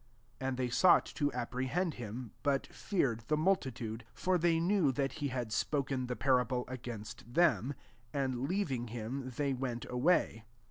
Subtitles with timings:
[0.39, 5.11] 12 And they sought to apprehend him, (but feared the multitude;) for they knew that
[5.21, 7.75] he had spoken the parable against them:
[8.11, 10.43] and leaving him, they went away.